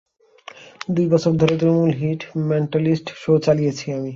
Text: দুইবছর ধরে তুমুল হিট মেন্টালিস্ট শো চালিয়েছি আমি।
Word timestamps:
দুইবছর 0.89 1.33
ধরে 1.33 1.55
তুমুল 1.61 1.91
হিট 1.93 2.21
মেন্টালিস্ট 2.49 3.07
শো 3.15 3.33
চালিয়েছি 3.45 3.85
আমি। 3.91 4.09